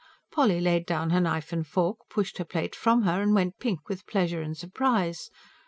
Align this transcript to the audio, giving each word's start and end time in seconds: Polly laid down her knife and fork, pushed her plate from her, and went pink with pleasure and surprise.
Polly 0.31 0.59
laid 0.59 0.87
down 0.87 1.11
her 1.11 1.19
knife 1.21 1.53
and 1.53 1.67
fork, 1.67 1.97
pushed 2.09 2.39
her 2.39 2.43
plate 2.43 2.73
from 2.75 3.03
her, 3.03 3.21
and 3.21 3.35
went 3.35 3.59
pink 3.59 3.87
with 3.87 4.07
pleasure 4.07 4.41
and 4.41 4.57
surprise. 4.57 5.29